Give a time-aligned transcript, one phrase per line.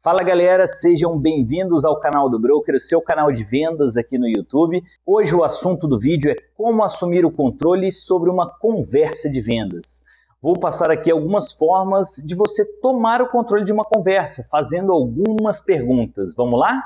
[0.00, 4.28] Fala galera, sejam bem-vindos ao canal do Broker, o seu canal de vendas aqui no
[4.28, 4.80] YouTube.
[5.04, 10.04] Hoje o assunto do vídeo é como assumir o controle sobre uma conversa de vendas.
[10.40, 15.58] Vou passar aqui algumas formas de você tomar o controle de uma conversa, fazendo algumas
[15.58, 16.32] perguntas.
[16.32, 16.80] Vamos lá?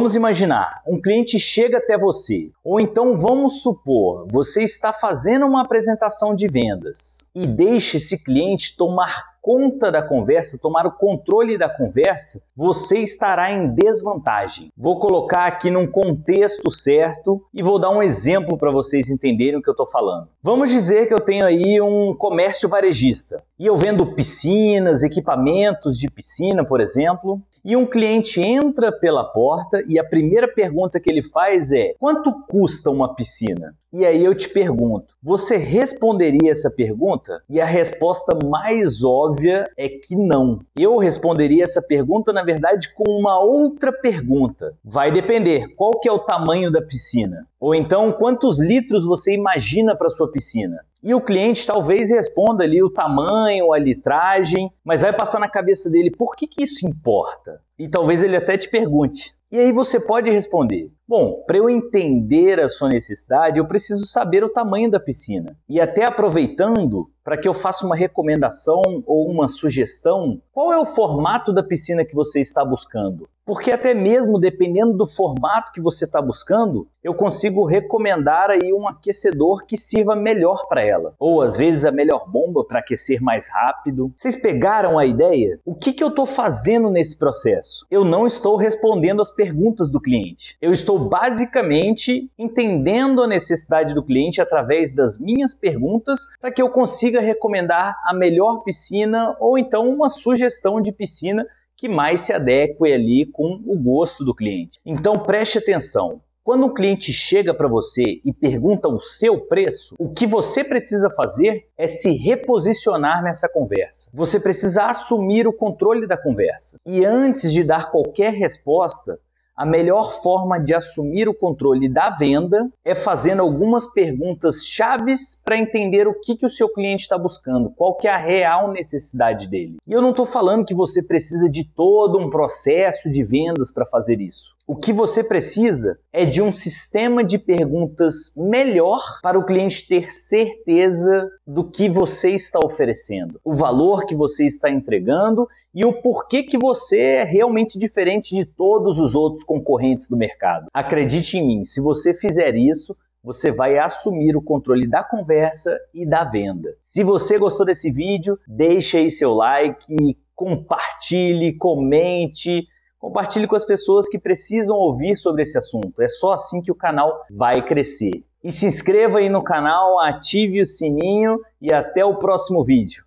[0.00, 5.60] Vamos imaginar, um cliente chega até você, ou então vamos supor, você está fazendo uma
[5.60, 11.68] apresentação de vendas e deixa esse cliente tomar conta da conversa, tomar o controle da
[11.68, 14.70] conversa, você estará em desvantagem.
[14.76, 19.62] Vou colocar aqui num contexto certo e vou dar um exemplo para vocês entenderem o
[19.62, 20.28] que eu estou falando.
[20.42, 26.10] Vamos dizer que eu tenho aí um comércio varejista e eu vendo piscinas, equipamentos de
[26.10, 31.22] piscina, por exemplo, e um cliente entra pela porta e a primeira pergunta que ele
[31.22, 33.74] faz é: quanto custa uma piscina?
[33.92, 37.42] E aí eu te pergunto, você responderia essa pergunta?
[37.50, 40.60] E a resposta mais óbvia é que não.
[40.76, 44.74] Eu responderia essa pergunta, na verdade, com uma outra pergunta.
[44.84, 47.48] Vai depender, qual que é o tamanho da piscina?
[47.58, 50.78] Ou então, quantos litros você imagina para sua piscina?
[51.02, 55.90] E o cliente talvez responda ali o tamanho, a litragem, mas vai passar na cabeça
[55.90, 57.60] dele por que, que isso importa?
[57.78, 59.32] E talvez ele até te pergunte.
[59.50, 64.44] E aí você pode responder: Bom, para eu entender a sua necessidade, eu preciso saber
[64.44, 65.56] o tamanho da piscina.
[65.68, 70.86] E até aproveitando, para que eu faça uma recomendação ou uma sugestão, qual é o
[70.86, 73.28] formato da piscina que você está buscando?
[73.44, 78.86] Porque até mesmo dependendo do formato que você está buscando, eu consigo recomendar aí um
[78.86, 81.14] aquecedor que sirva melhor para ela.
[81.18, 84.12] Ou às vezes a melhor bomba para aquecer mais rápido.
[84.14, 85.58] Vocês pegaram a ideia?
[85.64, 87.86] O que, que eu estou fazendo nesse processo?
[87.90, 90.56] Eu não estou respondendo as perguntas do cliente.
[90.62, 96.70] Eu estou basicamente entendendo a necessidade do cliente através das minhas perguntas para que eu
[96.70, 102.92] consiga recomendar a melhor piscina ou então uma sugestão de piscina que mais se adeque
[102.92, 104.78] ali com o gosto do cliente.
[104.84, 106.20] Então preste atenção.
[106.42, 111.08] Quando um cliente chega para você e pergunta o seu preço, o que você precisa
[111.10, 114.10] fazer é se reposicionar nessa conversa.
[114.14, 116.78] Você precisa assumir o controle da conversa.
[116.86, 119.18] E antes de dar qualquer resposta,
[119.60, 125.58] a melhor forma de assumir o controle da venda é fazendo algumas perguntas chaves para
[125.58, 129.46] entender o que, que o seu cliente está buscando, qual que é a real necessidade
[129.46, 129.76] dele.
[129.86, 133.84] E eu não estou falando que você precisa de todo um processo de vendas para
[133.84, 134.56] fazer isso.
[134.70, 140.14] O que você precisa é de um sistema de perguntas melhor para o cliente ter
[140.14, 146.44] certeza do que você está oferecendo, o valor que você está entregando e o porquê
[146.44, 150.68] que você é realmente diferente de todos os outros concorrentes do mercado.
[150.72, 156.06] Acredite em mim, se você fizer isso, você vai assumir o controle da conversa e
[156.06, 156.76] da venda.
[156.80, 162.68] Se você gostou desse vídeo, deixe aí seu like, compartilhe, comente
[163.00, 166.02] Compartilhe com as pessoas que precisam ouvir sobre esse assunto.
[166.02, 168.22] É só assim que o canal vai crescer.
[168.44, 173.04] E se inscreva aí no canal, ative o sininho e até o próximo vídeo.